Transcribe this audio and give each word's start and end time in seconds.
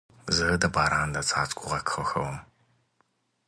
زه 0.37 0.47
د 0.61 0.63
باران 0.75 1.07
د 1.15 1.17
څاڅکو 1.29 1.63
غږ 1.71 1.85
خوښوم. 1.93 2.35